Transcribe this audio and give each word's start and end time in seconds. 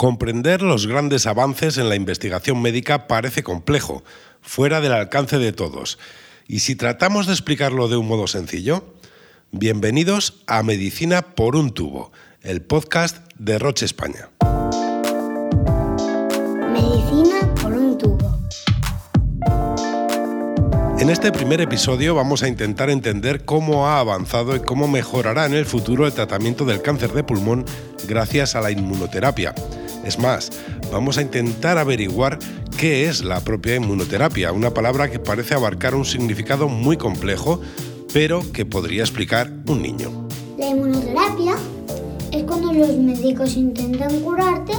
Comprender 0.00 0.62
los 0.62 0.86
grandes 0.86 1.26
avances 1.26 1.76
en 1.76 1.90
la 1.90 1.94
investigación 1.94 2.62
médica 2.62 3.06
parece 3.06 3.42
complejo, 3.42 4.02
fuera 4.40 4.80
del 4.80 4.94
alcance 4.94 5.36
de 5.36 5.52
todos. 5.52 5.98
¿Y 6.48 6.60
si 6.60 6.74
tratamos 6.74 7.26
de 7.26 7.34
explicarlo 7.34 7.86
de 7.86 7.98
un 7.98 8.08
modo 8.08 8.26
sencillo? 8.26 8.94
Bienvenidos 9.52 10.40
a 10.46 10.62
Medicina 10.62 11.20
por 11.20 11.54
un 11.54 11.74
tubo, 11.74 12.12
el 12.40 12.62
podcast 12.62 13.30
de 13.38 13.58
Roche 13.58 13.84
España. 13.84 14.30
Medicina 16.72 17.54
por 17.60 17.72
un 17.74 17.98
tubo. 17.98 18.38
En 20.98 21.10
este 21.10 21.30
primer 21.30 21.60
episodio 21.60 22.14
vamos 22.14 22.42
a 22.42 22.48
intentar 22.48 22.88
entender 22.88 23.44
cómo 23.44 23.86
ha 23.86 24.00
avanzado 24.00 24.56
y 24.56 24.60
cómo 24.60 24.88
mejorará 24.88 25.44
en 25.44 25.52
el 25.52 25.66
futuro 25.66 26.06
el 26.06 26.14
tratamiento 26.14 26.64
del 26.64 26.80
cáncer 26.80 27.12
de 27.12 27.22
pulmón 27.22 27.66
gracias 28.08 28.54
a 28.54 28.62
la 28.62 28.70
inmunoterapia 28.70 29.54
es 30.04 30.18
más, 30.18 30.50
vamos 30.92 31.18
a 31.18 31.22
intentar 31.22 31.78
averiguar 31.78 32.38
qué 32.78 33.08
es 33.08 33.22
la 33.22 33.40
propia 33.40 33.76
inmunoterapia, 33.76 34.52
una 34.52 34.72
palabra 34.72 35.10
que 35.10 35.18
parece 35.18 35.54
abarcar 35.54 35.94
un 35.94 36.04
significado 36.04 36.68
muy 36.68 36.96
complejo, 36.96 37.60
pero 38.12 38.42
que 38.52 38.64
podría 38.64 39.02
explicar 39.02 39.50
un 39.66 39.82
niño. 39.82 40.28
La 40.58 40.68
inmunoterapia 40.68 41.56
es 42.32 42.44
cuando 42.44 42.72
los 42.72 42.96
médicos 42.96 43.56
intentan 43.56 44.20
curarte 44.20 44.72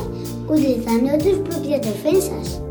utilizando 0.47 1.17
tus 1.17 1.37
propias 1.47 1.81
defensas. 1.81 2.61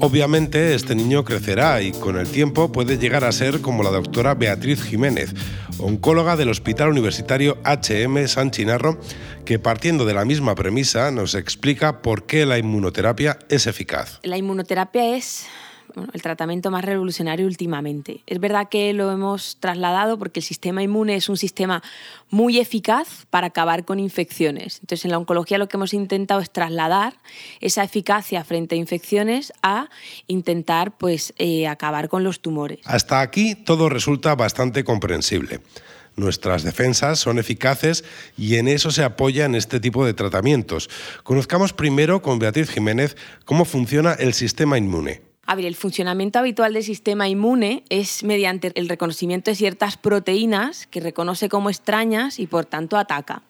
Obviamente 0.00 0.74
este 0.74 0.94
niño 0.94 1.24
crecerá 1.24 1.80
y 1.80 1.92
con 1.92 2.18
el 2.18 2.26
tiempo 2.26 2.70
puede 2.70 2.98
llegar 2.98 3.24
a 3.24 3.32
ser 3.32 3.60
como 3.60 3.82
la 3.82 3.90
doctora 3.90 4.34
Beatriz 4.34 4.82
Jiménez, 4.82 5.34
oncóloga 5.78 6.36
del 6.36 6.48
Hospital 6.48 6.88
Universitario 6.88 7.58
HM 7.64 8.26
San 8.28 8.50
Chinarro, 8.50 8.98
que 9.44 9.58
partiendo 9.58 10.04
de 10.04 10.14
la 10.14 10.24
misma 10.24 10.54
premisa 10.54 11.10
nos 11.10 11.34
explica 11.34 12.02
por 12.02 12.26
qué 12.26 12.46
la 12.46 12.58
inmunoterapia 12.58 13.38
es 13.48 13.66
eficaz. 13.66 14.20
La 14.22 14.36
inmunoterapia 14.36 15.16
es 15.16 15.46
el 16.12 16.22
tratamiento 16.22 16.70
más 16.70 16.84
revolucionario 16.84 17.46
últimamente. 17.46 18.20
Es 18.26 18.40
verdad 18.40 18.68
que 18.68 18.92
lo 18.92 19.10
hemos 19.10 19.58
trasladado 19.60 20.18
porque 20.18 20.40
el 20.40 20.44
sistema 20.44 20.82
inmune 20.82 21.16
es 21.16 21.28
un 21.28 21.36
sistema 21.36 21.82
muy 22.30 22.58
eficaz 22.58 23.26
para 23.30 23.48
acabar 23.48 23.84
con 23.84 24.00
infecciones. 24.00 24.78
Entonces, 24.80 25.04
en 25.04 25.10
la 25.10 25.18
oncología 25.18 25.58
lo 25.58 25.68
que 25.68 25.76
hemos 25.76 25.94
intentado 25.94 26.40
es 26.40 26.50
trasladar 26.50 27.14
esa 27.60 27.84
eficacia 27.84 28.44
frente 28.44 28.74
a 28.74 28.78
infecciones 28.78 29.52
a 29.62 29.88
intentar 30.26 30.96
pues, 30.96 31.34
eh, 31.38 31.66
acabar 31.66 32.08
con 32.08 32.24
los 32.24 32.40
tumores. 32.40 32.80
Hasta 32.84 33.20
aquí 33.20 33.54
todo 33.54 33.88
resulta 33.88 34.34
bastante 34.34 34.84
comprensible. 34.84 35.60
Nuestras 36.16 36.62
defensas 36.62 37.18
son 37.18 37.38
eficaces 37.38 38.04
y 38.36 38.56
en 38.56 38.68
eso 38.68 38.90
se 38.92 39.02
apoyan 39.02 39.54
este 39.54 39.80
tipo 39.80 40.06
de 40.06 40.14
tratamientos. 40.14 40.88
Conozcamos 41.24 41.72
primero 41.72 42.22
con 42.22 42.38
Beatriz 42.38 42.70
Jiménez 42.70 43.16
cómo 43.44 43.64
funciona 43.64 44.12
el 44.12 44.32
sistema 44.32 44.78
inmune. 44.78 45.33
El 45.46 45.76
funcionamiento 45.76 46.38
habitual 46.38 46.74
del 46.74 46.82
sistema 46.82 47.28
inmune 47.28 47.84
es 47.88 48.24
mediante 48.24 48.72
el 48.74 48.88
reconocimiento 48.88 49.50
de 49.50 49.54
ciertas 49.54 49.96
proteínas 49.96 50.86
que 50.86 51.00
reconoce 51.00 51.48
como 51.48 51.70
extrañas 51.70 52.38
y 52.38 52.46
por 52.46 52.64
tanto 52.64 52.96
ataca. 52.96 53.42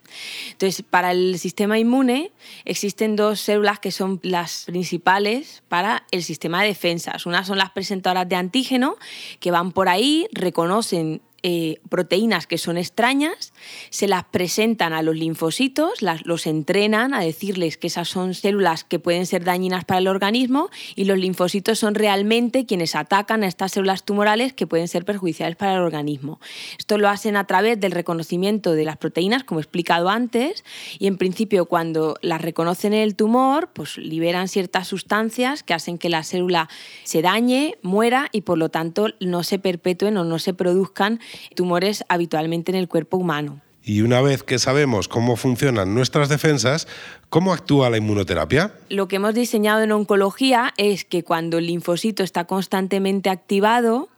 Entonces, 0.53 0.84
para 0.89 1.12
el 1.12 1.39
sistema 1.39 1.78
inmune 1.78 2.31
existen 2.65 3.17
dos 3.17 3.41
células 3.41 3.78
que 3.81 3.91
son 3.91 4.20
las 4.22 4.65
principales 4.67 5.62
para 5.69 6.05
el 6.11 6.22
sistema 6.22 6.62
de 6.62 6.69
defensas. 6.69 7.27
Una 7.27 7.45
son 7.45 7.59
las 7.59 7.70
presentadoras 7.70 8.28
de 8.28 8.37
antígeno 8.37 8.97
que 9.41 9.50
van 9.50 9.72
por 9.72 9.89
ahí, 9.89 10.27
reconocen 10.33 11.22
eh, 11.47 11.78
proteínas 11.91 12.47
que 12.47 12.56
son 12.56 12.78
extrañas, 12.78 13.53
se 13.91 14.09
las 14.09 14.25
presentan 14.25 14.95
a 14.95 15.03
los 15.03 15.14
linfocitos, 15.14 16.00
los 16.00 16.47
entrenan 16.47 17.12
a 17.12 17.20
decirles 17.20 17.77
que 17.77 17.89
esas 17.89 18.09
son 18.09 18.33
células 18.33 18.83
que 18.83 18.98
pueden 18.98 19.27
ser 19.27 19.45
dañinas 19.45 19.84
para 19.84 19.98
el 19.98 20.09
organismo 20.09 20.70
y 20.97 21.05
los 21.05 21.19
linfocitos 21.19 21.78
son 21.78 21.97
realmente 21.97 22.65
quienes 22.65 22.95
atacan 22.95 23.42
a 23.42 23.47
estas 23.47 23.72
células 23.72 24.05
tumorales 24.05 24.55
que 24.55 24.67
pueden 24.67 24.89
ser 24.89 25.05
perjudiciales 25.05 25.56
para 25.56 25.75
el 25.75 25.81
organismo. 25.81 26.41
Esto 26.78 26.97
lo 26.97 27.10
hacen 27.10 27.37
a 27.37 27.47
través 27.47 27.78
del 27.78 27.93
reconocimiento 27.93 28.72
de 28.72 28.87
las 28.87 28.97
proteínas, 28.97 29.44
como 29.44 29.61
he 29.61 29.65
explicado 29.65 30.09
antes, 30.09 30.65
y 30.99 31.09
en 31.09 31.19
principio 31.19 31.66
cuando 31.66 32.16
las 32.22 32.41
reconocen 32.41 32.94
en 32.94 33.03
el 33.03 33.16
tumor, 33.16 33.69
pues 33.75 33.99
liberan 33.99 34.49
ciertas 34.49 34.88
sustancias 34.88 35.62
que 35.62 35.75
hacen 35.75 35.99
que 35.99 36.09
la 36.09 36.22
célula 36.22 36.71
se 37.03 37.21
dañe, 37.21 37.76
muera 37.82 38.31
y 38.32 38.41
por 38.41 38.56
lo 38.56 38.71
tanto 38.71 39.09
no 39.21 39.43
se 39.43 39.59
perpetúen 39.59 40.16
o 40.16 40.25
no 40.25 40.38
se 40.38 40.55
produzcan 40.55 41.21
tumores 41.55 42.05
habitualmente 42.09 42.72
en 42.72 42.77
el 42.77 42.89
cuerpo 42.89 43.17
humano. 43.17 43.61
Y 43.87 44.00
una 44.00 44.22
vez 44.22 44.43
que 44.43 44.59
sabemos 44.59 45.09
cómo 45.09 45.37
funcionan 45.37 45.95
nuestras 45.95 46.31
defensas, 46.31 46.89
¿cómo 47.28 47.53
actúa 47.53 47.91
la 47.91 47.99
inmunoterapia? 47.99 48.72
Lo 48.89 49.09
que 49.09 49.17
hemos 49.17 49.34
diseñado 49.34 49.83
en 49.83 49.93
oncología 49.93 50.73
es 50.78 51.05
que 51.05 51.23
cuando 51.23 51.59
el 51.59 51.67
linfocito 51.67 52.23
está 52.23 52.47
constantemente 52.47 53.28
activado, 53.28 54.09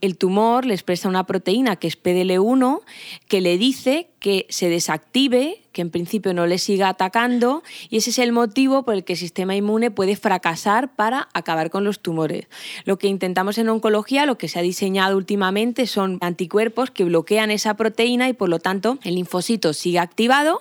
el 0.00 0.18
tumor 0.18 0.66
le 0.66 0.74
expresa 0.74 1.08
una 1.08 1.24
proteína 1.24 1.76
que 1.76 1.86
es 1.86 2.02
PDL1 2.02 2.80
que 3.28 3.40
le 3.40 3.58
dice 3.58 4.08
que 4.22 4.46
se 4.50 4.70
desactive 4.70 5.58
que 5.72 5.82
en 5.82 5.90
principio 5.90 6.32
no 6.32 6.46
le 6.46 6.58
siga 6.58 6.88
atacando 6.88 7.62
y 7.90 7.96
ese 7.96 8.10
es 8.10 8.18
el 8.18 8.30
motivo 8.30 8.84
por 8.84 8.94
el 8.94 9.04
que 9.04 9.14
el 9.14 9.18
sistema 9.18 9.56
inmune 9.56 9.90
puede 9.90 10.14
fracasar 10.16 10.94
para 10.94 11.28
acabar 11.34 11.70
con 11.70 11.82
los 11.82 11.98
tumores. 12.00 12.46
Lo 12.84 12.98
que 12.98 13.08
intentamos 13.08 13.58
en 13.58 13.68
oncología, 13.68 14.24
lo 14.24 14.38
que 14.38 14.48
se 14.48 14.60
ha 14.60 14.62
diseñado 14.62 15.16
últimamente 15.16 15.86
son 15.86 16.18
anticuerpos 16.20 16.92
que 16.92 17.04
bloquean 17.04 17.50
esa 17.50 17.74
proteína 17.74 18.28
y 18.28 18.32
por 18.32 18.48
lo 18.48 18.60
tanto 18.60 18.98
el 19.02 19.16
linfocito 19.16 19.72
sigue 19.72 19.98
activado, 19.98 20.60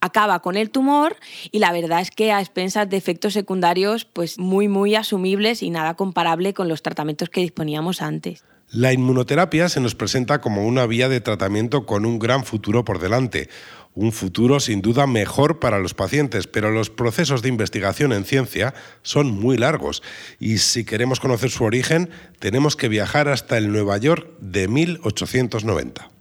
acaba 0.00 0.38
con 0.40 0.56
el 0.56 0.70
tumor 0.70 1.16
y 1.50 1.58
la 1.58 1.72
verdad 1.72 2.00
es 2.00 2.12
que 2.12 2.30
a 2.30 2.40
expensas 2.40 2.88
de 2.88 2.96
efectos 2.96 3.32
secundarios 3.32 4.04
pues 4.04 4.38
muy 4.38 4.68
muy 4.68 4.94
asumibles 4.94 5.64
y 5.64 5.70
nada 5.70 5.94
comparable 5.94 6.54
con 6.54 6.68
los 6.68 6.82
tratamientos 6.82 7.28
que 7.28 7.40
disponíamos 7.40 8.02
antes. 8.02 8.44
La 8.72 8.92
inmunoterapia 8.92 9.68
se 9.68 9.80
nos 9.80 9.96
presenta 9.96 10.40
como 10.40 10.64
una 10.64 10.86
vía 10.86 11.08
de 11.08 11.20
tratamiento 11.20 11.86
con 11.86 12.06
un 12.06 12.20
gran 12.20 12.44
futuro 12.44 12.84
por 12.84 13.00
delante, 13.00 13.48
un 13.94 14.12
futuro 14.12 14.60
sin 14.60 14.80
duda 14.80 15.08
mejor 15.08 15.58
para 15.58 15.80
los 15.80 15.92
pacientes, 15.92 16.46
pero 16.46 16.70
los 16.70 16.88
procesos 16.88 17.42
de 17.42 17.48
investigación 17.48 18.12
en 18.12 18.24
ciencia 18.24 18.72
son 19.02 19.32
muy 19.32 19.56
largos 19.56 20.04
y 20.38 20.58
si 20.58 20.84
queremos 20.84 21.18
conocer 21.18 21.50
su 21.50 21.64
origen 21.64 22.10
tenemos 22.38 22.76
que 22.76 22.88
viajar 22.88 23.26
hasta 23.26 23.58
el 23.58 23.72
Nueva 23.72 23.98
York 23.98 24.28
de 24.40 24.68
1890. 24.68 26.19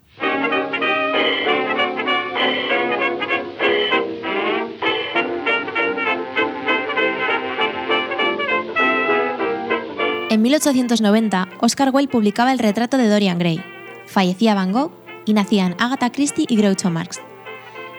En 10.29 10.43
1890, 10.43 11.49
Oscar 11.59 11.89
Wilde 11.91 12.11
publicaba 12.11 12.51
el 12.51 12.59
retrato 12.59 12.99
de 12.99 13.07
Dorian 13.07 13.39
Gray. 13.39 13.63
Fallecía 14.05 14.53
Van 14.53 14.71
Gogh 14.71 14.91
y 15.25 15.33
nacían 15.33 15.75
Agatha 15.79 16.11
Christie 16.11 16.45
y 16.47 16.55
Groucho 16.55 16.91
Marx. 16.91 17.19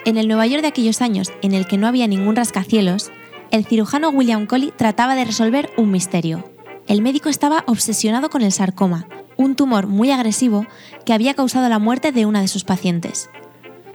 En 0.05 0.17
el 0.17 0.29
Nueva 0.29 0.47
York 0.47 0.63
de 0.63 0.69
aquellos 0.69 1.03
años, 1.03 1.33
en 1.43 1.55
el 1.55 1.67
que 1.67 1.77
no 1.77 1.89
había 1.89 2.07
ningún 2.07 2.37
rascacielos, 2.37 3.11
el 3.51 3.67
cirujano 3.67 4.11
William 4.11 4.47
Coley 4.47 4.73
trataba 4.77 5.17
de 5.17 5.25
resolver 5.25 5.71
un 5.77 5.91
misterio. 5.91 6.49
El 6.87 7.03
médico 7.03 7.29
estaba 7.29 7.65
obsesionado 7.67 8.31
con 8.31 8.43
el 8.43 8.53
sarcoma, 8.53 9.09
un 9.37 9.57
tumor 9.57 9.89
muy 9.89 10.13
agresivo 10.13 10.67
que 11.05 11.13
había 11.13 11.35
causado 11.35 11.69
la 11.69 11.81
muerte 11.81 12.13
de 12.13 12.27
una 12.27 12.41
de 12.41 12.49
sus 12.49 12.63
pacientes. 12.63 13.29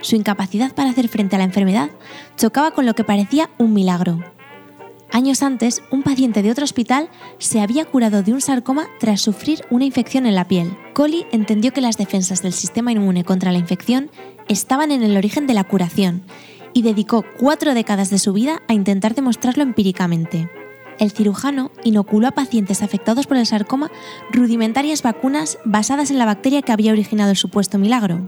Su 0.01 0.17
incapacidad 0.17 0.75
para 0.75 0.89
hacer 0.89 1.07
frente 1.07 1.37
a 1.37 1.39
la 1.39 1.45
enfermedad 1.45 1.89
chocaba 2.35 2.71
con 2.71 2.85
lo 2.85 2.95
que 2.95 3.05
parecía 3.05 3.49
un 3.57 3.73
milagro. 3.73 4.34
Años 5.15 5.43
antes, 5.43 5.81
un 5.91 6.03
paciente 6.03 6.43
de 6.43 6.51
otro 6.51 6.65
hospital 6.65 7.07
se 7.37 7.61
había 7.61 7.85
curado 7.85 8.21
de 8.21 8.33
un 8.33 8.41
sarcoma 8.41 8.87
tras 8.99 9.21
sufrir 9.21 9.61
una 9.69 9.85
infección 9.85 10.25
en 10.25 10.35
la 10.35 10.49
piel. 10.49 10.77
Coley 10.93 11.25
entendió 11.31 11.71
que 11.71 11.79
las 11.79 11.95
defensas 11.95 12.41
del 12.41 12.51
sistema 12.51 12.91
inmune 12.91 13.23
contra 13.23 13.53
la 13.53 13.57
infección 13.57 14.11
estaban 14.49 14.91
en 14.91 15.03
el 15.03 15.15
origen 15.15 15.47
de 15.47 15.53
la 15.53 15.63
curación 15.63 16.23
y 16.73 16.81
dedicó 16.81 17.23
cuatro 17.39 17.73
décadas 17.73 18.09
de 18.09 18.19
su 18.19 18.33
vida 18.33 18.61
a 18.67 18.73
intentar 18.73 19.15
demostrarlo 19.15 19.63
empíricamente. 19.63 20.49
El 20.99 21.11
cirujano 21.11 21.71
inoculó 21.85 22.27
a 22.27 22.31
pacientes 22.31 22.83
afectados 22.83 23.25
por 23.25 23.37
el 23.37 23.45
sarcoma 23.45 23.91
rudimentarias 24.33 25.01
vacunas 25.01 25.59
basadas 25.63 26.11
en 26.11 26.17
la 26.17 26.25
bacteria 26.25 26.61
que 26.61 26.73
había 26.73 26.91
originado 26.91 27.31
el 27.31 27.37
supuesto 27.37 27.77
milagro. 27.77 28.27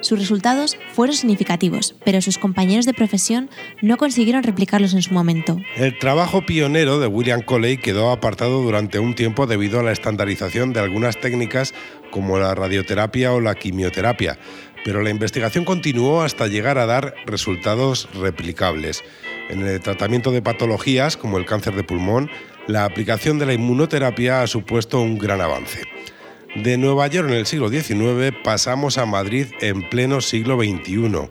Sus 0.00 0.18
resultados 0.18 0.76
fueron 0.92 1.16
significativos, 1.16 1.94
pero 2.04 2.20
sus 2.20 2.38
compañeros 2.38 2.86
de 2.86 2.94
profesión 2.94 3.50
no 3.82 3.96
consiguieron 3.96 4.42
replicarlos 4.42 4.94
en 4.94 5.02
su 5.02 5.14
momento. 5.14 5.60
El 5.76 5.98
trabajo 5.98 6.44
pionero 6.44 7.00
de 7.00 7.06
William 7.06 7.42
Coley 7.42 7.78
quedó 7.78 8.10
apartado 8.10 8.62
durante 8.62 8.98
un 8.98 9.14
tiempo 9.14 9.46
debido 9.46 9.80
a 9.80 9.82
la 9.82 9.92
estandarización 9.92 10.72
de 10.72 10.80
algunas 10.80 11.18
técnicas 11.20 11.74
como 12.10 12.38
la 12.38 12.54
radioterapia 12.54 13.32
o 13.32 13.40
la 13.40 13.54
quimioterapia, 13.54 14.38
pero 14.84 15.02
la 15.02 15.10
investigación 15.10 15.64
continuó 15.64 16.22
hasta 16.22 16.46
llegar 16.46 16.78
a 16.78 16.86
dar 16.86 17.14
resultados 17.26 18.08
replicables. 18.14 19.02
En 19.48 19.66
el 19.66 19.80
tratamiento 19.80 20.30
de 20.30 20.42
patologías 20.42 21.16
como 21.16 21.38
el 21.38 21.46
cáncer 21.46 21.74
de 21.74 21.84
pulmón, 21.84 22.30
la 22.66 22.84
aplicación 22.84 23.38
de 23.38 23.46
la 23.46 23.54
inmunoterapia 23.54 24.42
ha 24.42 24.46
supuesto 24.46 25.00
un 25.00 25.18
gran 25.18 25.40
avance. 25.40 25.95
De 26.62 26.78
Nueva 26.78 27.06
York 27.06 27.28
en 27.28 27.34
el 27.34 27.46
siglo 27.46 27.68
XIX 27.68 28.34
pasamos 28.42 28.96
a 28.96 29.04
Madrid 29.04 29.48
en 29.60 29.86
pleno 29.90 30.22
siglo 30.22 30.56
XXI. 30.56 31.28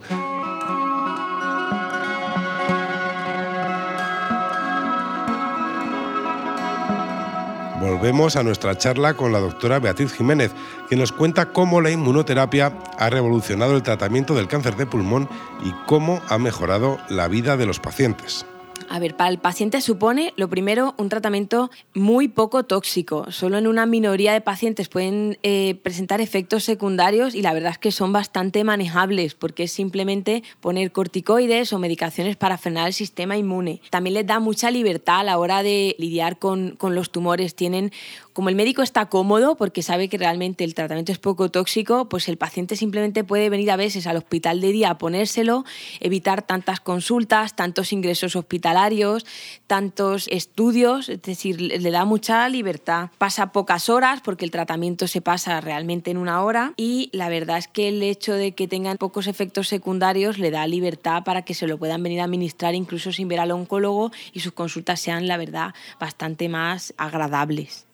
Volvemos 7.81 8.35
a 8.35 8.43
nuestra 8.43 8.77
charla 8.77 9.15
con 9.15 9.31
la 9.31 9.39
doctora 9.39 9.79
Beatriz 9.79 10.13
Jiménez, 10.13 10.51
que 10.89 10.95
nos 10.95 11.11
cuenta 11.11 11.51
cómo 11.51 11.81
la 11.81 11.89
inmunoterapia 11.89 12.77
ha 12.99 13.09
revolucionado 13.09 13.75
el 13.75 13.83
tratamiento 13.83 14.35
del 14.35 14.47
cáncer 14.47 14.75
de 14.75 14.85
pulmón 14.85 15.27
y 15.63 15.71
cómo 15.87 16.21
ha 16.29 16.37
mejorado 16.37 16.99
la 17.09 17.27
vida 17.27 17.57
de 17.57 17.65
los 17.65 17.79
pacientes. 17.79 18.45
A 18.89 18.99
ver, 18.99 19.15
para 19.15 19.29
el 19.29 19.39
paciente 19.39 19.81
supone, 19.81 20.33
lo 20.37 20.49
primero, 20.49 20.93
un 20.97 21.09
tratamiento 21.09 21.71
muy 21.93 22.27
poco 22.27 22.63
tóxico. 22.63 23.31
Solo 23.31 23.57
en 23.57 23.67
una 23.67 23.85
minoría 23.85 24.33
de 24.33 24.41
pacientes 24.41 24.89
pueden 24.89 25.37
eh, 25.43 25.75
presentar 25.83 26.21
efectos 26.21 26.63
secundarios 26.63 27.35
y 27.35 27.41
la 27.41 27.53
verdad 27.53 27.71
es 27.71 27.77
que 27.77 27.91
son 27.91 28.13
bastante 28.13 28.63
manejables 28.63 29.33
porque 29.33 29.63
es 29.63 29.71
simplemente 29.71 30.43
poner 30.61 30.91
corticoides 30.91 31.73
o 31.73 31.79
medicaciones 31.79 32.35
para 32.35 32.57
frenar 32.57 32.87
el 32.87 32.93
sistema 32.93 33.37
inmune. 33.37 33.81
También 33.89 34.13
les 34.13 34.27
da 34.27 34.39
mucha 34.39 34.71
libertad 34.71 35.21
a 35.21 35.23
la 35.23 35.37
hora 35.39 35.63
de 35.63 35.95
lidiar 35.97 36.37
con, 36.37 36.75
con 36.75 36.95
los 36.95 37.11
tumores. 37.11 37.55
Tienen 37.55 37.91
como 38.35 38.49
el 38.49 38.55
médico 38.55 38.81
está 38.81 39.05
cómodo 39.05 39.55
porque 39.55 39.81
sabe 39.81 40.09
que 40.09 40.17
realmente 40.17 40.65
el 40.65 40.75
tratamiento 40.75 41.13
es 41.13 41.19
poco 41.19 41.49
tóxico, 41.49 42.09
pues 42.09 42.27
el 42.27 42.35
paciente 42.35 42.75
simplemente 42.75 43.23
puede 43.23 43.49
venir 43.49 43.71
a 43.71 43.77
veces 43.77 44.07
al 44.07 44.17
hospital 44.17 44.59
de 44.59 44.73
día 44.73 44.89
a 44.89 44.97
ponérselo, 44.97 45.63
evitar 46.01 46.41
tantas 46.41 46.81
consultas, 46.81 47.55
tantos 47.55 47.93
ingresos 47.93 48.35
hospitalarios, 48.35 49.25
tantos 49.67 50.27
estudios, 50.27 51.07
es 51.07 51.21
decir, 51.21 51.61
le 51.61 51.91
da 51.91 52.03
mucha 52.03 52.49
libertad. 52.49 53.09
Pasa 53.17 53.53
pocas 53.53 53.87
horas 53.87 54.19
porque 54.19 54.43
el 54.43 54.51
tratamiento 54.51 55.07
se 55.07 55.21
pasa 55.21 55.61
realmente 55.61 56.11
en 56.11 56.17
una 56.17 56.43
hora 56.43 56.73
y 56.75 57.09
la 57.13 57.29
verdad 57.29 57.57
es 57.57 57.69
que 57.69 57.87
el 57.87 58.03
hecho 58.03 58.33
de 58.33 58.51
que 58.51 58.67
tengan 58.67 58.97
pocos 58.97 59.27
efectos 59.27 59.69
secundarios 59.69 60.39
le 60.39 60.51
da 60.51 60.67
libertad 60.67 61.23
para 61.23 61.43
que 61.43 61.53
se 61.53 61.67
lo 61.67 61.77
puedan 61.77 62.03
venir 62.03 62.19
a 62.19 62.25
administrar 62.25 62.75
incluso 62.75 63.13
sin 63.13 63.29
ver 63.29 63.39
al 63.39 63.51
oncólogo 63.51 64.11
y 64.33 64.41
sus 64.41 64.51
consultas 64.51 64.99
sean, 64.99 65.25
la 65.25 65.37
verdad, 65.37 65.73
bastante 66.01 66.49
más 66.49 66.93
agradables. 66.97 67.85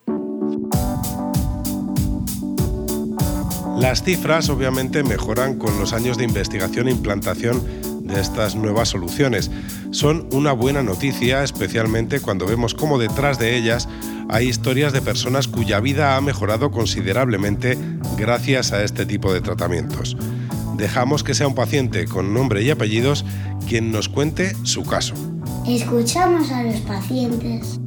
Las 3.81 4.03
cifras 4.03 4.47
obviamente 4.49 5.03
mejoran 5.03 5.57
con 5.57 5.79
los 5.79 5.91
años 5.93 6.15
de 6.15 6.23
investigación 6.23 6.87
e 6.87 6.91
implantación 6.91 7.63
de 8.03 8.21
estas 8.21 8.53
nuevas 8.53 8.89
soluciones. 8.89 9.49
Son 9.89 10.29
una 10.33 10.51
buena 10.51 10.83
noticia, 10.83 11.43
especialmente 11.43 12.19
cuando 12.19 12.45
vemos 12.45 12.75
cómo 12.75 12.99
detrás 12.99 13.39
de 13.39 13.57
ellas 13.57 13.89
hay 14.29 14.47
historias 14.47 14.93
de 14.93 15.01
personas 15.01 15.47
cuya 15.47 15.79
vida 15.79 16.15
ha 16.15 16.21
mejorado 16.21 16.69
considerablemente 16.69 17.75
gracias 18.19 18.71
a 18.71 18.83
este 18.83 19.07
tipo 19.07 19.33
de 19.33 19.41
tratamientos. 19.41 20.15
Dejamos 20.77 21.23
que 21.23 21.33
sea 21.33 21.47
un 21.47 21.55
paciente 21.55 22.05
con 22.05 22.35
nombre 22.35 22.61
y 22.61 22.69
apellidos 22.69 23.25
quien 23.67 23.91
nos 23.91 24.09
cuente 24.09 24.55
su 24.61 24.83
caso. 24.83 25.15
Escuchamos 25.67 26.51
a 26.51 26.61
los 26.61 26.81
pacientes 26.81 27.79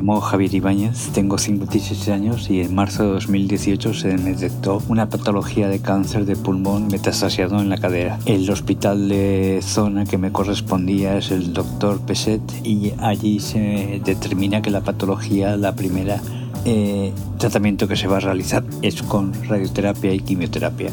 llamo 0.00 0.22
Javier 0.22 0.54
Ibáñez, 0.54 1.10
tengo 1.12 1.36
56 1.36 2.08
años 2.08 2.48
y 2.48 2.62
en 2.62 2.74
marzo 2.74 3.04
de 3.04 3.10
2018 3.10 3.92
se 3.92 4.16
me 4.16 4.32
detectó 4.32 4.82
una 4.88 5.10
patología 5.10 5.68
de 5.68 5.80
cáncer 5.80 6.24
de 6.24 6.36
pulmón 6.36 6.88
metastasiado 6.88 7.60
en 7.60 7.68
la 7.68 7.76
cadera. 7.76 8.18
El 8.24 8.48
hospital 8.48 9.10
de 9.10 9.60
zona 9.62 10.06
que 10.06 10.16
me 10.16 10.32
correspondía 10.32 11.18
es 11.18 11.30
el 11.30 11.52
doctor 11.52 12.00
Peset 12.00 12.40
y 12.64 12.94
allí 12.98 13.40
se 13.40 14.00
determina 14.02 14.62
que 14.62 14.70
la 14.70 14.80
patología, 14.80 15.58
la 15.58 15.74
primera 15.74 16.22
eh, 16.64 17.12
tratamiento 17.36 17.86
que 17.86 17.96
se 17.96 18.06
va 18.06 18.16
a 18.16 18.20
realizar 18.20 18.64
es 18.80 19.02
con 19.02 19.34
radioterapia 19.50 20.14
y 20.14 20.20
quimioterapia. 20.20 20.92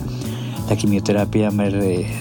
La 0.69 0.75
quimioterapia 0.75 1.49
me 1.49 1.69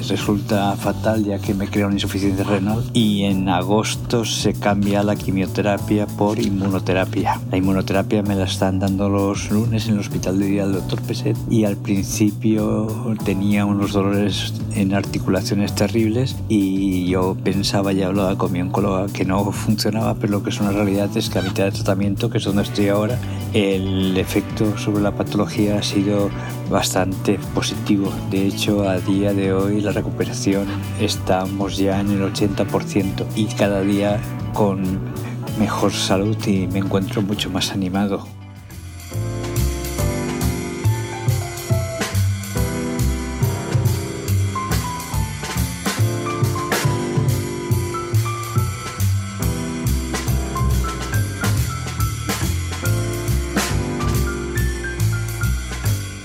resulta 0.08 0.76
fatal 0.76 1.24
ya 1.24 1.40
que 1.40 1.52
me 1.52 1.68
crea 1.68 1.86
una 1.86 1.96
insuficiencia 1.96 2.44
renal 2.44 2.84
y 2.92 3.24
en 3.24 3.48
agosto 3.48 4.24
se 4.24 4.54
cambia 4.54 5.02
la 5.02 5.16
quimioterapia 5.16 6.06
por 6.06 6.38
inmunoterapia. 6.38 7.40
La 7.50 7.56
inmunoterapia 7.56 8.22
me 8.22 8.36
la 8.36 8.44
están 8.44 8.78
dando 8.78 9.08
los 9.08 9.50
lunes 9.50 9.88
en 9.88 9.94
el 9.94 10.00
hospital 10.00 10.38
de 10.38 10.46
día 10.46 10.62
del 10.64 10.74
doctor 10.74 11.02
Peset 11.02 11.36
y 11.50 11.64
al 11.64 11.76
principio 11.76 13.16
tenía 13.24 13.64
unos 13.64 13.92
dolores 13.92 14.54
en 14.76 14.94
articulaciones 14.94 15.74
terribles 15.74 16.36
y 16.48 17.08
yo 17.08 17.36
pensaba 17.42 17.92
y 17.92 18.02
hablaba 18.02 18.38
con 18.38 18.52
mi 18.52 18.60
oncóloga 18.60 19.06
que 19.08 19.24
no 19.24 19.50
funcionaba, 19.50 20.14
pero 20.14 20.34
lo 20.34 20.42
que 20.44 20.50
es 20.50 20.60
una 20.60 20.70
realidad 20.70 21.10
es 21.16 21.30
que 21.30 21.40
a 21.40 21.42
mitad 21.42 21.64
de 21.64 21.72
tratamiento, 21.72 22.30
que 22.30 22.38
es 22.38 22.44
donde 22.44 22.62
estoy 22.62 22.88
ahora, 22.88 23.18
el 23.54 24.16
efecto 24.16 24.78
sobre 24.78 25.02
la 25.02 25.12
patología 25.12 25.78
ha 25.78 25.82
sido 25.82 26.30
bastante 26.70 27.38
positivo. 27.54 28.12
De 28.30 28.35
hecho, 28.42 28.88
a 28.88 28.98
día 28.98 29.32
de 29.32 29.52
hoy 29.52 29.80
la 29.80 29.92
recuperación 29.92 30.66
estamos 31.00 31.76
ya 31.76 32.00
en 32.00 32.10
el 32.10 32.22
80% 32.22 33.24
y 33.34 33.46
cada 33.46 33.80
día 33.80 34.20
con 34.52 34.82
mejor 35.58 35.92
salud 35.92 36.36
y 36.46 36.66
me 36.66 36.80
encuentro 36.80 37.22
mucho 37.22 37.50
más 37.50 37.70
animado. 37.70 38.35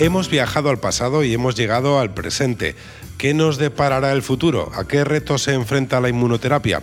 Hemos 0.02 0.32
viajado 0.32 0.72
al 0.72 0.80
pasado 0.80 1.24
y 1.24 1.32
hemos 1.32 1.54
llegado 1.54 2.00
al 2.00 2.12
presente. 2.12 2.76
¿Qué 3.20 3.36
nos 3.36 3.60
deparará 3.60 4.14
el 4.14 4.24
futuro? 4.24 4.72
¿A 4.74 4.88
qué 4.88 5.04
retos 5.04 5.44
se 5.44 5.54
enfrenta 5.54 6.02
la 6.02 6.10
inmunoterapia? 6.10 6.82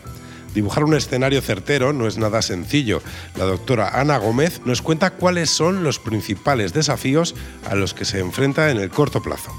Dibujar 0.55 0.85
un 0.85 0.95
escenario 0.95 1.43
certero 1.43 1.93
no 1.93 2.07
es 2.07 2.17
nada 2.17 2.43
sencillo. 2.43 3.03
La 3.35 3.45
doctora 3.45 4.01
Ana 4.01 4.19
Gómez 4.19 4.61
nos 4.65 4.83
cuenta 4.83 5.11
cuáles 5.11 5.51
son 5.51 5.83
los 5.83 5.99
principales 5.99 6.73
desafíos 6.73 7.35
a 7.69 7.75
los 7.75 7.93
que 7.93 8.05
se 8.05 8.21
enfrenta 8.21 8.71
en 8.71 8.79
el 8.79 8.89
corto 8.89 9.21
plazo. 9.21 9.51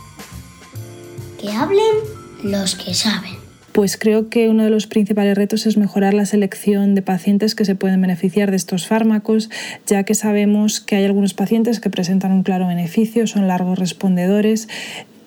Que 1.38 1.52
hablen 1.52 1.98
los 2.42 2.76
que 2.76 2.94
saben. 2.94 3.39
Pues 3.80 3.96
creo 3.96 4.28
que 4.28 4.50
uno 4.50 4.66
de 4.66 4.70
los 4.70 4.88
principales 4.88 5.38
retos 5.38 5.66
es 5.66 5.78
mejorar 5.78 6.14
la 6.14 6.26
selección 6.26 6.96
de 6.96 7.02
pacientes 7.02 7.56
que 7.56 7.64
se 7.64 7.76
pueden 7.76 8.02
beneficiar 8.02 8.52
de 8.52 8.58
estos 8.58 8.86
fármacos, 8.86 9.50
ya 9.88 10.04
que 10.04 10.16
sabemos 10.16 10.82
que 10.82 10.98
hay 10.98 11.06
algunos 11.06 11.34
pacientes 11.34 11.80
que 11.80 11.90
presentan 11.90 12.34
un 12.34 12.44
claro 12.44 12.68
beneficio, 12.68 13.26
son 13.26 13.48
largos 13.48 13.80
respondedores 13.80 14.68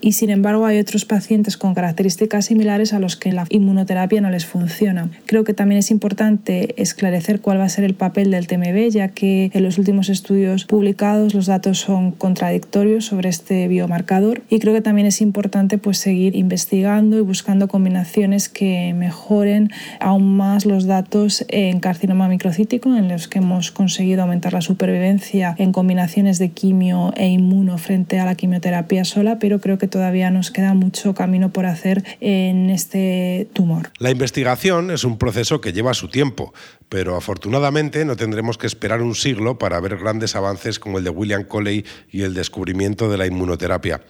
y 0.02 0.12
sin 0.12 0.28
embargo 0.28 0.66
hay 0.66 0.78
otros 0.78 1.06
pacientes 1.06 1.56
con 1.56 1.74
características 1.74 2.46
similares 2.46 2.92
a 2.92 2.98
los 2.98 3.16
que 3.16 3.32
la 3.32 3.46
inmunoterapia 3.48 4.20
no 4.20 4.28
les 4.28 4.44
funciona. 4.44 5.08
Creo 5.26 5.44
que 5.44 5.54
también 5.54 5.78
es 5.78 5.90
importante 5.90 6.74
esclarecer 6.82 7.40
cuál 7.40 7.60
va 7.60 7.64
a 7.64 7.68
ser 7.68 7.84
el 7.84 7.94
papel 7.94 8.32
del 8.32 8.48
TMB, 8.48 8.90
ya 8.90 9.08
que 9.08 9.50
en 9.54 9.62
los 9.62 9.78
últimos 9.78 10.08
estudios 10.08 10.64
publicados 10.64 11.34
los 11.34 11.46
datos 11.46 11.78
son 11.78 12.10
contradictorios 12.10 13.06
sobre 13.06 13.28
este 13.28 13.68
biomarcador 13.68 14.42
y 14.50 14.58
creo 14.58 14.74
que 14.74 14.80
también 14.80 15.06
es 15.06 15.20
importante 15.20 15.78
pues 15.78 15.98
seguir 15.98 16.34
investigando 16.34 17.16
y 17.16 17.20
buscando 17.20 17.68
combinaciones 17.68 18.48
que 18.48 18.94
mejoren 18.94 19.70
aún 20.00 20.36
más 20.36 20.66
los 20.66 20.86
datos 20.86 21.44
en 21.48 21.78
carcinoma 21.78 22.26
microcítico 22.26 22.94
en 22.96 23.08
los 23.08 23.28
que 23.28 23.38
hemos 23.38 23.70
conseguido 23.70 24.22
aumentar 24.22 24.52
la 24.52 24.62
supervivencia 24.62 25.54
en 25.58 25.70
combinaciones 25.70 26.40
de 26.40 26.50
quimio 26.50 27.12
e 27.16 27.28
inmuno 27.28 27.78
frente 27.78 28.18
a 28.18 28.24
la 28.24 28.34
quimioterapia 28.34 29.04
sola, 29.04 29.38
pero 29.38 29.60
creo 29.60 29.78
que 29.78 29.91
todavía 29.92 30.30
nos 30.30 30.50
queda 30.50 30.72
mucho 30.72 31.14
camino 31.14 31.52
por 31.52 31.66
hacer 31.66 32.02
en 32.20 32.70
este 32.70 33.46
tumor. 33.52 33.90
La 33.98 34.10
investigación 34.10 34.90
es 34.90 35.04
un 35.04 35.18
proceso 35.18 35.60
que 35.60 35.74
lleva 35.74 35.92
su 35.92 36.08
tiempo, 36.08 36.54
pero 36.88 37.14
afortunadamente 37.14 38.06
no 38.06 38.16
tendremos 38.16 38.56
que 38.56 38.66
esperar 38.66 39.02
un 39.02 39.14
siglo 39.14 39.58
para 39.58 39.78
ver 39.80 39.98
grandes 39.98 40.34
avances 40.34 40.78
como 40.78 40.96
el 40.96 41.04
de 41.04 41.10
William 41.10 41.44
Coley 41.44 41.84
y 42.10 42.22
el 42.22 42.32
descubrimiento 42.32 43.10
de 43.10 43.18
la 43.18 43.26
inmunoterapia. 43.26 44.00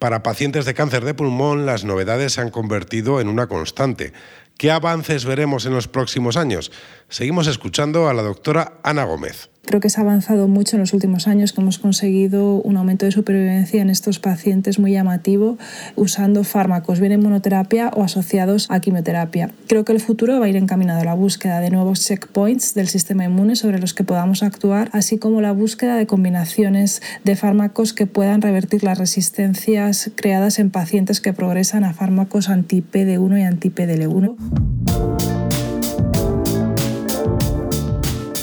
Para 0.00 0.24
pacientes 0.24 0.64
de 0.64 0.74
cáncer 0.74 1.04
de 1.04 1.14
pulmón, 1.14 1.66
las 1.66 1.84
novedades 1.84 2.32
se 2.32 2.40
han 2.40 2.50
convertido 2.50 3.20
en 3.20 3.28
una 3.28 3.46
constante. 3.46 4.12
¿Qué 4.56 4.72
avances 4.72 5.24
veremos 5.24 5.66
en 5.66 5.72
los 5.72 5.86
próximos 5.86 6.36
años? 6.36 6.72
Seguimos 7.08 7.46
escuchando 7.46 8.08
a 8.08 8.12
la 8.14 8.22
doctora 8.22 8.80
Ana 8.82 9.04
Gómez. 9.04 9.50
Creo 9.68 9.82
que 9.82 9.90
se 9.90 10.00
ha 10.00 10.02
avanzado 10.02 10.48
mucho 10.48 10.76
en 10.76 10.80
los 10.80 10.94
últimos 10.94 11.28
años, 11.28 11.52
que 11.52 11.60
hemos 11.60 11.78
conseguido 11.78 12.54
un 12.54 12.78
aumento 12.78 13.04
de 13.04 13.12
supervivencia 13.12 13.82
en 13.82 13.90
estos 13.90 14.18
pacientes 14.18 14.78
muy 14.78 14.92
llamativo 14.92 15.58
usando 15.94 16.42
fármacos, 16.42 17.00
bien 17.00 17.12
en 17.12 17.22
monoterapia 17.22 17.90
o 17.94 18.02
asociados 18.02 18.70
a 18.70 18.80
quimioterapia. 18.80 19.50
Creo 19.66 19.84
que 19.84 19.92
el 19.92 20.00
futuro 20.00 20.40
va 20.40 20.46
a 20.46 20.48
ir 20.48 20.56
encaminado 20.56 21.02
a 21.02 21.04
la 21.04 21.12
búsqueda 21.12 21.60
de 21.60 21.68
nuevos 21.68 22.00
checkpoints 22.00 22.72
del 22.72 22.88
sistema 22.88 23.26
inmune 23.26 23.56
sobre 23.56 23.78
los 23.78 23.92
que 23.92 24.04
podamos 24.04 24.42
actuar, 24.42 24.88
así 24.94 25.18
como 25.18 25.42
la 25.42 25.52
búsqueda 25.52 25.96
de 25.96 26.06
combinaciones 26.06 27.02
de 27.24 27.36
fármacos 27.36 27.92
que 27.92 28.06
puedan 28.06 28.40
revertir 28.40 28.84
las 28.84 28.96
resistencias 28.96 30.10
creadas 30.14 30.60
en 30.60 30.70
pacientes 30.70 31.20
que 31.20 31.34
progresan 31.34 31.84
a 31.84 31.92
fármacos 31.92 32.48
anti-PD1 32.48 33.38
y 33.38 33.42
anti-PDL1. 33.42 35.28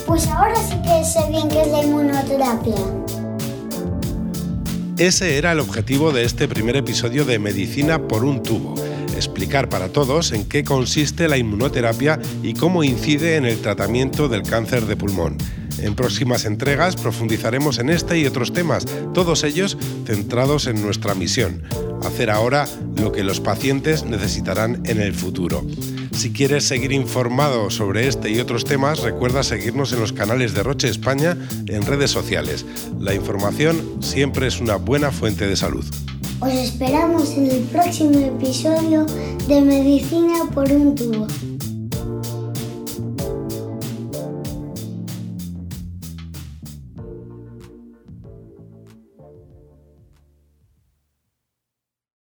Pues 0.05 0.27
ahora 0.27 0.55
sí 0.55 0.85
sé 1.05 1.19
bien 1.29 1.47
qué 1.50 1.62
es 1.62 1.67
la 1.67 1.83
inmunoterapia. 1.83 2.75
Ese 4.97 5.38
era 5.38 5.51
el 5.51 5.59
objetivo 5.59 6.12
de 6.12 6.24
este 6.24 6.47
primer 6.47 6.77
episodio 6.77 7.25
de 7.25 7.38
Medicina 7.38 8.07
por 8.07 8.24
un 8.24 8.41
tubo, 8.41 8.75
explicar 9.15 9.69
para 9.69 9.89
todos 9.89 10.31
en 10.31 10.45
qué 10.45 10.63
consiste 10.63 11.27
la 11.27 11.38
inmunoterapia 11.38 12.19
y 12.41 12.53
cómo 12.53 12.83
incide 12.83 13.35
en 13.35 13.45
el 13.45 13.62
tratamiento 13.62 14.29
del 14.29 14.43
cáncer 14.43 14.85
de 14.85 14.95
pulmón. 14.95 15.38
En 15.79 15.95
próximas 15.95 16.45
entregas 16.45 16.95
profundizaremos 16.95 17.77
en 17.79 17.89
este 17.89 18.17
y 18.17 18.25
otros 18.25 18.53
temas, 18.53 18.85
todos 19.13 19.43
ellos 19.43 19.77
centrados 20.05 20.65
en 20.67 20.81
nuestra 20.81 21.13
misión, 21.13 21.63
hacer 22.03 22.31
ahora 22.31 22.67
lo 22.95 23.12
que 23.12 23.24
los 23.24 23.41
pacientes 23.41 24.05
necesitarán 24.05 24.81
en 24.85 25.01
el 25.01 25.13
futuro. 25.13 25.65
Si 26.15 26.31
quieres 26.31 26.63
seguir 26.63 26.93
informado 26.93 27.69
sobre 27.69 28.07
este 28.07 28.31
y 28.31 28.39
otros 28.39 28.63
temas, 28.63 29.01
recuerda 29.01 29.43
seguirnos 29.43 29.91
en 29.91 30.00
los 30.00 30.13
canales 30.13 30.53
de 30.53 30.63
Roche 30.63 30.88
España 30.88 31.38
en 31.67 31.86
redes 31.86 32.10
sociales. 32.10 32.65
La 33.00 33.13
información 33.13 33.98
siempre 34.01 34.48
es 34.48 34.62
una 34.62 34.77
buena 34.77 35.12
fuente 35.12 35.45
de 35.45 35.57
salud. 35.57 35.86
Os 36.39 36.53
esperamos 36.53 37.31
en 37.31 37.51
el 37.51 37.62
próximo 37.63 38.17
episodio 38.19 39.05
de 39.48 39.62
Medicina 39.62 40.50
por 40.53 40.72
un 40.72 40.95
tubo. 40.95 41.27